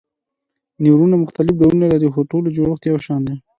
نیورونونه 0.83 1.21
مختلف 1.23 1.53
ډولونه 1.61 1.85
لري 1.93 2.09
خو 2.13 2.19
د 2.23 2.27
ټولو 2.31 2.47
جوړښت 2.57 2.83
یو 2.85 2.97
شان 3.05 3.21
دی. 3.27 3.35